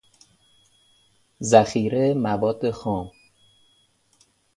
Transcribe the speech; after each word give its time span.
ذخیره 1.41 2.13
مواد 2.13 2.71
خام 2.71 3.11